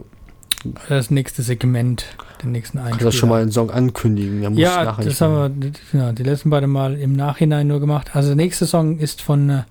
[0.89, 2.05] das nächste Segment,
[2.43, 3.11] den nächsten Kannst Einspieler.
[3.11, 4.57] du schon mal einen Song ankündigen?
[4.57, 8.11] Ja, das haben wir ja, die letzten beiden Mal im Nachhinein nur gemacht.
[8.13, 9.63] Also der nächste Song ist von äh,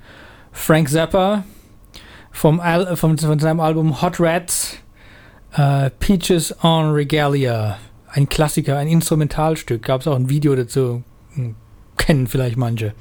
[0.52, 1.44] Frank Zappa
[2.36, 4.76] vom Al vom, von seinem Album Hot Rats
[5.54, 7.78] äh, Peaches on Regalia.
[8.08, 9.82] Ein Klassiker, ein Instrumentalstück.
[9.82, 11.02] Gab es auch ein Video dazu.
[11.34, 11.54] Hm,
[11.96, 12.92] Kennen vielleicht manche.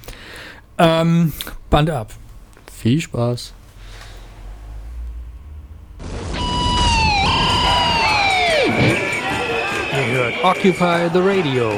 [0.78, 1.34] Ähm,
[1.70, 2.14] Band ab.
[2.72, 3.54] Viel Spaß.
[9.92, 11.72] Ihr hört Occupy the Radio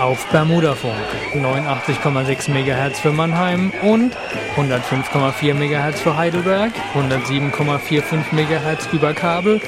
[0.00, 0.94] auf Bermudafunk
[1.34, 4.12] 89,6 MHz für Mannheim und
[4.56, 9.60] 105,4 MHz für Heidelberg, 107,45 MHz über Kabel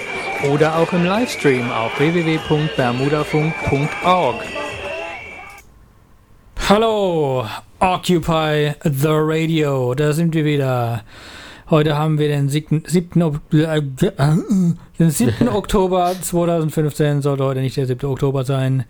[0.53, 4.37] oder auch im Livestream auf www.bermudafunk.org.
[6.69, 7.47] Hallo,
[7.81, 11.03] Occupy the Radio, da sind wir wieder.
[11.71, 12.83] Heute haben wir den 7.
[12.87, 13.23] 7.
[13.23, 13.81] Ok- äh,
[14.99, 15.49] den 7.
[15.53, 18.07] Oktober 2015, sollte heute nicht der 7.
[18.09, 18.85] Oktober sein.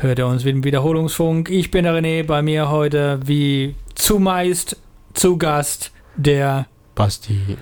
[0.00, 1.50] Hört ihr uns mit dem Wiederholungsfunk.
[1.50, 4.76] Ich bin der René, bei mir heute wie zumeist
[5.12, 7.56] zu Gast der Basti.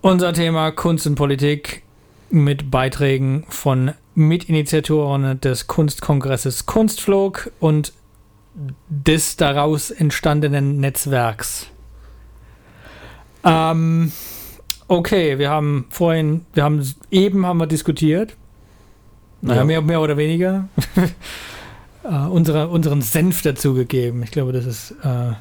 [0.00, 1.82] unser Thema Kunst und Politik
[2.30, 7.92] mit Beiträgen von Mitinitiatoren des Kunstkongresses Kunstflog und
[8.88, 11.66] des daraus entstandenen Netzwerks.
[13.44, 14.10] Ähm,
[14.88, 18.36] okay, wir haben vorhin, wir haben eben haben wir diskutiert.
[19.42, 19.64] Naja, Ja.
[19.64, 20.68] mehr, mehr oder weniger.
[22.04, 24.22] äh, unsere, unseren Senf dazugegeben.
[24.22, 25.32] Ich glaube, das ist äh,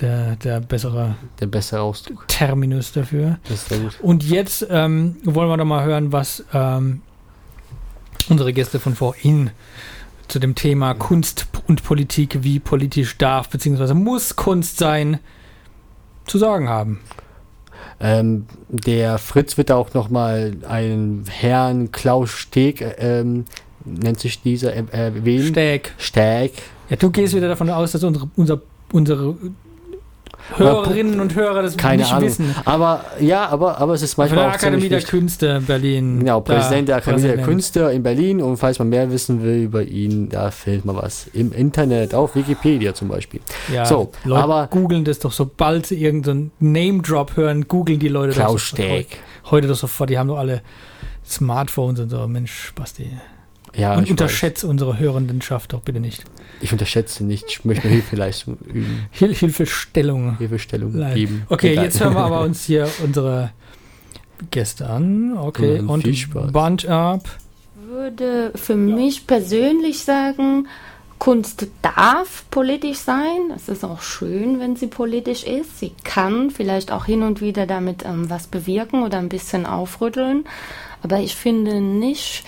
[0.00, 2.26] der, der bessere Der bessere Ausdruck.
[2.28, 3.38] Terminus dafür.
[3.44, 3.98] Das ist sehr gut.
[4.00, 7.02] Und jetzt ähm, wollen wir doch mal hören, was ähm,
[8.28, 9.50] unsere Gäste von vorhin
[10.28, 13.94] zu dem Thema Kunst und Politik, wie politisch darf bzw.
[13.94, 15.18] muss Kunst sein,
[16.24, 17.00] zu sagen haben.
[18.00, 23.44] Ähm, der Fritz wird auch nochmal einen Herrn Klaus Steg, äh, ähm,
[23.84, 25.48] nennt sich dieser, äh, erwähnen.
[25.48, 25.92] Steg.
[25.98, 26.52] Steg.
[26.88, 28.60] Ja, du gehst wieder davon aus, dass unsere, unser,
[28.92, 29.36] unsere
[30.56, 32.28] Hörerinnen und Hörer das Keine nicht Ahnung.
[32.28, 32.54] wissen.
[32.64, 35.02] Aber ja, aber, aber es ist Von manchmal der auch Akademie der.
[35.02, 36.20] Künste Berlin.
[36.20, 37.48] Genau, Präsident der Akademie der Präsident.
[37.48, 41.26] Künste in Berlin und falls man mehr wissen will über ihn, da findet man was
[41.32, 43.40] im Internet, auf Wikipedia zum Beispiel.
[43.72, 48.32] Ja, So, Leute aber- googeln das doch, sobald sie irgendeinen Name-Drop hören, googeln die Leute
[48.34, 48.88] Klaus das sofort.
[48.88, 49.18] Steg.
[49.50, 50.62] Heute doch sofort, die haben doch alle
[51.26, 52.26] Smartphones und so.
[52.28, 53.06] Mensch, Basti.
[53.76, 56.24] Ja, und ich, unterschätze unsere Hörendenschaft doch bitte nicht.
[56.24, 56.30] weiß.
[56.60, 60.36] ich unterschätze nicht, ich möchte Hilfeleistung üben, Hil Hilfestellung.
[60.38, 61.14] Hilfestellung Leid.
[61.14, 61.42] geben.
[61.48, 61.84] Okay, Egal.
[61.84, 63.52] jetzt hören wir aber uns hier unsere
[64.50, 65.36] Gäste an.
[65.38, 66.52] Okay, Mhm, und viel Spaß.
[66.52, 67.22] Bunch Up.
[67.88, 70.66] würde für mich persönlich sagen,
[71.18, 73.52] Kunst darf politisch sein.
[73.54, 75.78] Es ist auch schön, wenn sie politisch ist.
[75.78, 80.44] Sie kann vielleicht auch hin und wieder damit ähm, was bewirken oder ein bisschen aufrütteln.
[81.02, 82.44] Aber ich finde nicht,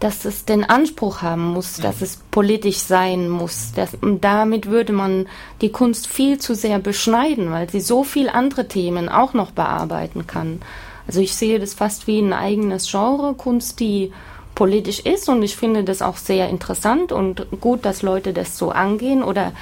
[0.00, 3.72] dass es den Anspruch haben muss, dass es politisch sein muss.
[3.74, 5.26] Das, und damit würde man
[5.60, 10.26] die Kunst viel zu sehr beschneiden, weil sie so viel andere Themen auch noch bearbeiten
[10.26, 10.60] kann.
[11.06, 14.12] Also ich sehe das fast wie ein eigenes Genre, Kunst, die
[14.54, 18.70] politisch ist und ich finde das auch sehr interessant und gut, dass Leute das so
[18.70, 19.52] angehen oder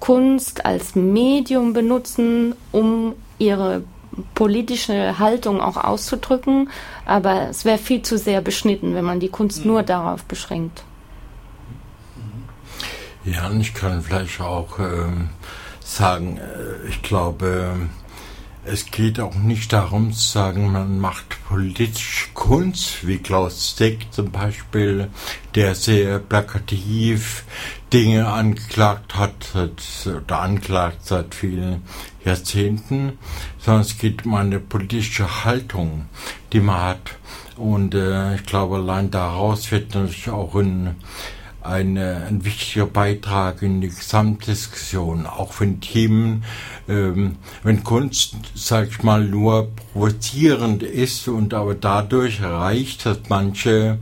[0.00, 3.82] Kunst als Medium benutzen, um ihre
[4.34, 6.70] politische Haltung auch auszudrücken,
[7.04, 10.84] aber es wäre viel zu sehr beschnitten, wenn man die Kunst nur darauf beschränkt.
[13.24, 15.30] Ja, und ich kann vielleicht auch ähm,
[15.80, 17.76] sagen, äh, ich glaube,
[18.64, 24.30] es geht auch nicht darum zu sagen, man macht politische Kunst, wie Klaus Steck zum
[24.30, 25.08] Beispiel,
[25.54, 27.44] der sehr plakativ
[27.90, 29.54] Dinge angeklagt hat
[30.04, 31.84] oder anklagt seit vielen
[32.22, 33.18] Jahrzehnten,
[33.58, 36.04] sondern es geht um eine politische Haltung,
[36.52, 37.16] die man hat.
[37.56, 40.96] Und äh, ich glaube, allein daraus wird natürlich auch ein
[41.68, 46.44] ein, äh, ein wichtiger Beitrag in die Gesamtdiskussion, auch wenn Themen,
[46.88, 53.98] ähm, wenn Kunst, sag ich mal, nur provozierend ist und aber dadurch erreicht, dass manche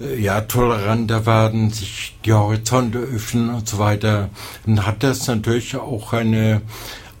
[0.00, 4.30] äh, ja toleranter werden, sich die Horizonte öffnen und so weiter,
[4.64, 6.62] dann hat das natürlich auch eine,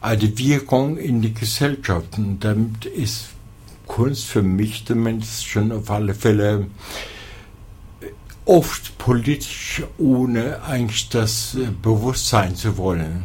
[0.00, 2.18] eine Wirkung in die Gesellschaft.
[2.18, 3.28] Und damit ist
[3.86, 6.66] Kunst für mich zumindest schon auf alle Fälle
[8.48, 13.24] oft politisch, ohne eigentlich das äh, Bewusstsein zu wollen.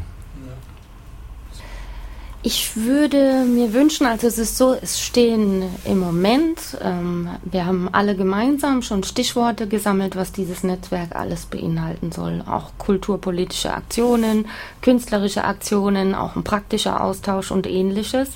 [2.45, 7.87] Ich würde mir wünschen, also es ist so, es stehen im Moment, ähm, wir haben
[7.93, 12.43] alle gemeinsam schon Stichworte gesammelt, was dieses Netzwerk alles beinhalten soll.
[12.45, 14.47] Auch kulturpolitische Aktionen,
[14.81, 18.31] künstlerische Aktionen, auch ein praktischer Austausch und ähnliches.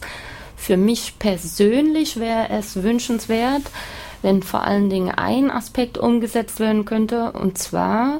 [0.55, 3.63] Für mich persönlich wäre es wünschenswert,
[4.21, 8.19] wenn vor allen Dingen ein Aspekt umgesetzt werden könnte, und zwar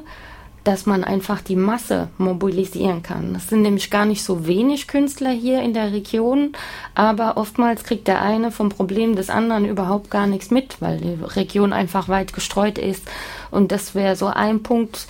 [0.68, 3.34] dass man einfach die Masse mobilisieren kann.
[3.34, 6.52] Es sind nämlich gar nicht so wenig Künstler hier in der Region,
[6.94, 11.16] aber oftmals kriegt der eine vom Problem des anderen überhaupt gar nichts mit, weil die
[11.24, 13.08] Region einfach weit gestreut ist.
[13.50, 15.06] Und das wäre so ein Punkt,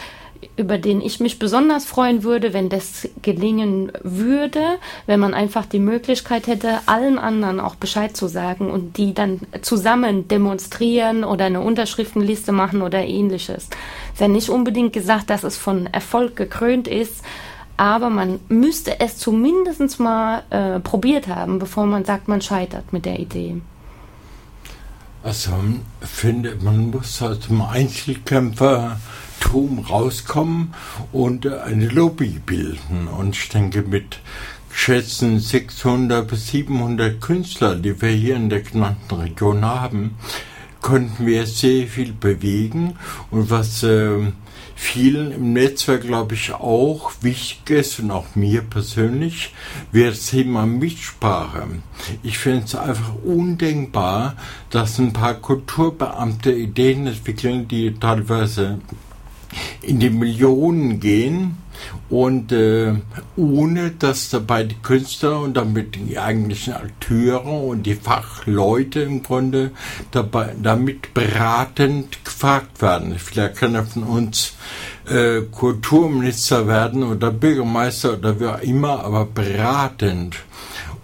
[0.58, 4.60] über den ich mich besonders freuen würde, wenn das gelingen würde,
[5.06, 9.40] wenn man einfach die Möglichkeit hätte, allen anderen auch Bescheid zu sagen und die dann
[9.62, 13.70] zusammen demonstrieren oder eine Unterschriftenliste machen oder ähnliches.
[14.12, 17.22] Ist ja nicht unbedingt gesagt, dass es von Erfolg gekrönt ist,
[17.76, 23.04] aber man müsste es zumindest mal äh, probiert haben, bevor man sagt, man scheitert mit
[23.04, 23.60] der Idee.
[25.22, 25.52] Also
[26.00, 27.62] finde, man muss aus dem
[29.38, 30.74] Einzelkämpfertum rauskommen
[31.12, 33.08] und äh, eine Lobby bilden.
[33.08, 34.20] Und ich denke, mit
[34.70, 40.16] geschätzten 600 bis 700 Künstler, die wir hier in der genannten Region haben,
[40.82, 42.96] könnten wir sehr viel bewegen.
[43.30, 44.18] Und was äh,
[44.76, 49.52] vielen im Netzwerk, glaube ich, auch wichtig ist und auch mir persönlich,
[49.90, 51.66] wäre das Thema Mitsprache.
[52.22, 54.36] Ich finde es einfach undenkbar,
[54.70, 58.78] dass ein paar Kulturbeamte Ideen entwickeln, die teilweise
[59.82, 61.56] in die Millionen gehen
[62.10, 62.94] und äh,
[63.36, 69.72] ohne dass dabei die Künstler und damit die eigentlichen Akteure und die Fachleute im Grunde
[70.10, 73.18] dabei, damit beratend gefragt werden.
[73.18, 74.54] Vielleicht kann er von uns
[75.06, 80.36] äh, Kulturminister werden oder Bürgermeister oder auch immer, aber beratend.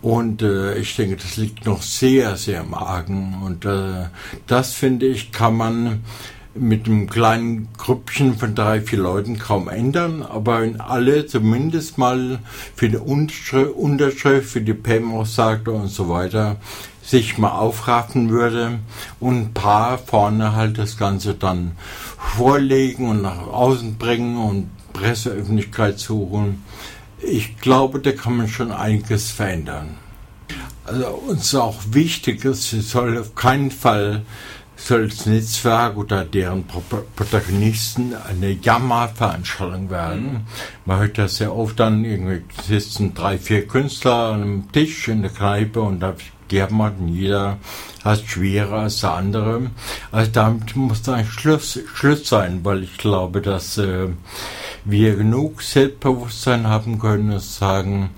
[0.01, 3.41] Und äh, ich denke, das liegt noch sehr, sehr im Argen.
[3.43, 4.09] Und äh,
[4.47, 6.05] das, finde ich, kann man
[6.55, 12.39] mit einem kleinen Grüppchen von drei, vier Leuten kaum ändern, aber wenn alle zumindest mal
[12.77, 16.57] für die Unterschrift, für die PEM-Aussage und so weiter
[17.03, 18.79] sich mal aufraffen würde
[19.21, 21.73] und ein paar vorne halt das Ganze dann
[22.17, 26.63] vorlegen und nach außen bringen und Presseöffentlichkeit suchen.
[27.21, 29.97] Ich glaube, da kann man schon einiges verändern.
[30.87, 34.23] Also uns auch wichtig ist, es soll auf keinen Fall
[34.87, 40.47] soll das Netzwerk oder deren Protagonisten eine Jammerveranstaltung werden.
[40.85, 45.23] Man hört das sehr oft dann, irgendwie sitzen drei, vier Künstler an einem Tisch in
[45.23, 46.15] der Kneipe und da
[46.51, 47.57] jammert und jeder
[48.05, 49.71] hat schwerer als der andere.
[50.13, 54.09] Also damit muss dann Schluss, Schluss sein, weil ich glaube, dass äh,
[54.85, 58.11] wir genug Selbstbewusstsein haben können und sagen,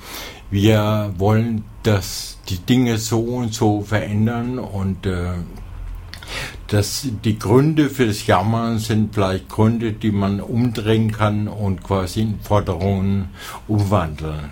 [0.51, 5.35] wir wollen, dass die Dinge so und so verändern und äh,
[6.68, 12.22] dass die Gründe für das Jammern sind vielleicht Gründe, die man umdrehen kann und quasi
[12.22, 13.31] in Forderungen
[13.68, 14.51] umwandeln.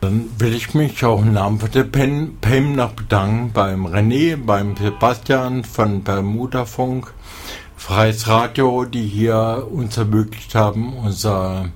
[0.00, 4.36] Dann will ich mich auch im Namen von der PEM, PEM noch bedanken beim René,
[4.36, 7.12] beim Sebastian von Bermuda Funk,
[7.76, 11.70] Freies Radio, die hier uns ermöglicht haben, unser,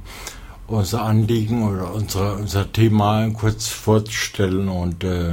[0.67, 4.69] unser Anliegen oder unser, unser Thema kurz vorzustellen.
[4.69, 5.33] Und äh,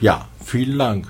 [0.00, 1.08] ja, vielen Dank.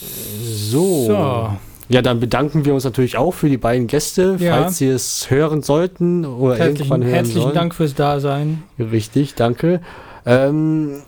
[0.00, 1.06] So.
[1.06, 1.50] so.
[1.88, 4.56] Ja, dann bedanken wir uns natürlich auch für die beiden Gäste, ja.
[4.56, 7.54] falls sie es hören sollten oder herzlichen, irgendwann hören Herzlichen sollen.
[7.54, 8.62] Dank fürs Dasein.
[8.78, 9.80] Richtig, danke.
[10.24, 11.02] Ähm,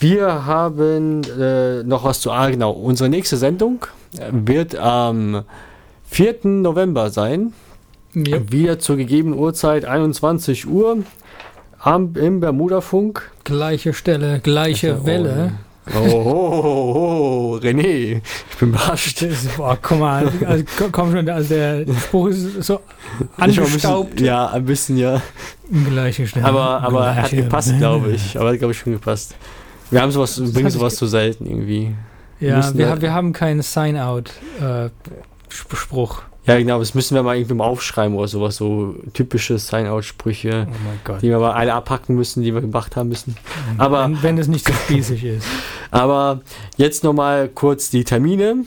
[0.00, 2.30] wir haben äh, noch was zu.
[2.30, 2.72] Ah, genau.
[2.72, 3.86] Unsere nächste Sendung
[4.30, 5.44] wird am
[6.08, 6.36] 4.
[6.44, 7.54] November sein.
[8.12, 8.38] Ja.
[8.50, 10.98] Wieder zur gegebenen Uhrzeit 21 Uhr
[11.78, 13.30] am, im Bermuda-Funk.
[13.44, 15.52] Gleiche Stelle, gleiche also, Welle.
[15.94, 18.20] Oh, oh, oh, oh, René,
[18.50, 19.24] ich bin überrascht.
[19.56, 22.80] Boah, guck mal, also, komm schon, also der Spruch ist so
[23.36, 24.10] angestaubt.
[24.10, 25.22] Bisschen, ja, ein bisschen, ja.
[25.88, 26.44] Gleiche Stelle.
[26.44, 28.36] Aber, aber er hat gepasst, glaube ich.
[28.36, 29.36] Aber hat, glaube ich, schon gepasst.
[29.90, 31.94] Wir haben sowas, bringen sowas zu selten irgendwie.
[32.40, 36.18] Ja, wir, wir, wir haben keinen Sign-Out-Spruch.
[36.18, 40.68] Äh, ja, genau, das müssen wir mal irgendwie mal aufschreiben oder sowas, so typische Sign-Out-Sprüche,
[41.08, 43.36] oh die wir mal alle abhacken müssen, die wir gemacht haben müssen.
[43.78, 45.46] Aber wenn, wenn es nicht so spießig ist.
[45.90, 46.42] Aber
[46.76, 48.64] jetzt nochmal kurz die Termine.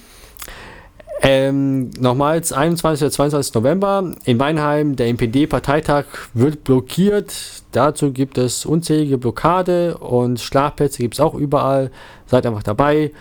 [1.21, 3.03] Ähm, nochmals 21.
[3.03, 3.53] oder 22.
[3.53, 7.33] November in Weinheim, der NPD-Parteitag wird blockiert.
[7.73, 11.91] Dazu gibt es unzählige Blockade und Schlafplätze gibt es auch überall.
[12.25, 13.11] Seid einfach dabei.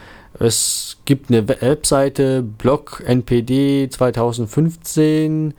[0.41, 5.55] Es gibt eine Webseite blog npd 2015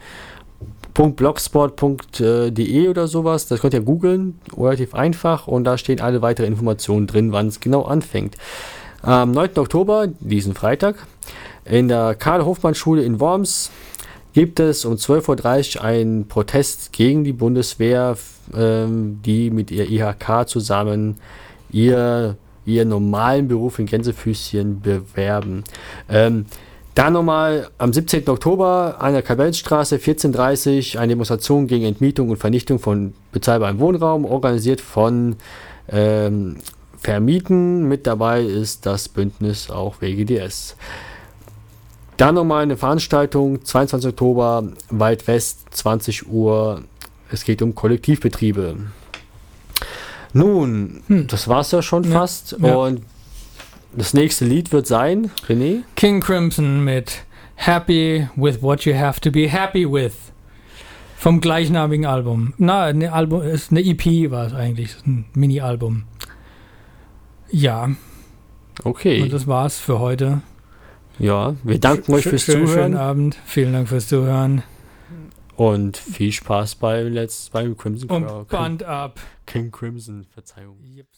[0.93, 3.47] blogspot.de oder sowas.
[3.47, 7.59] Das könnt ihr googeln, relativ einfach und da stehen alle weiteren Informationen drin, wann es
[7.59, 8.35] genau anfängt.
[9.01, 9.57] Am 9.
[9.57, 11.07] Oktober, diesen Freitag,
[11.63, 13.71] in der Karl-Hofmann-Schule in Worms
[14.33, 18.17] gibt es um 12.30 Uhr einen Protest gegen die Bundeswehr,
[18.53, 21.17] ähm, die mit ihr IHK zusammen
[21.71, 22.35] ihr
[22.69, 25.63] ihren normalen Beruf in Gänsefüßchen bewerben.
[26.09, 26.45] Ähm,
[26.95, 28.27] dann nochmal am 17.
[28.27, 34.81] Oktober an der Kabelstraße 14.30 eine Demonstration gegen Entmietung und Vernichtung von bezahlbarem Wohnraum, organisiert
[34.81, 35.37] von
[35.89, 36.57] ähm,
[36.97, 37.87] Vermieten.
[37.87, 40.75] Mit dabei ist das Bündnis auch WGDS.
[42.17, 44.09] Dann nochmal eine Veranstaltung, 22.
[44.09, 46.83] Oktober, Wald West, 20 Uhr.
[47.31, 48.75] Es geht um Kollektivbetriebe.
[50.33, 51.27] Nun, hm.
[51.27, 52.11] das war's ja schon ja.
[52.11, 52.55] fast.
[52.59, 52.75] Ja.
[52.75, 53.01] Und
[53.95, 55.81] das nächste Lied wird sein, René?
[55.95, 57.23] King Crimson mit
[57.55, 60.13] Happy with What You Have to Be Happy With.
[61.17, 62.53] Vom gleichnamigen Album.
[62.57, 66.03] Na, eine Album ist eine EP war es eigentlich, ein Mini-Album.
[67.51, 67.89] Ja.
[68.83, 69.23] Okay.
[69.23, 70.41] Und das war's für heute.
[71.17, 72.67] Ja, wir danken Sch euch fürs Zuhören.
[72.67, 73.37] Schönen Abend.
[73.45, 74.63] Vielen Dank fürs Zuhören.
[75.59, 79.19] Und viel Spaß beim, Let's, beim Crimson Und Band ab.
[79.45, 80.77] King Crimson, Verzeihung.
[80.95, 81.09] Yep.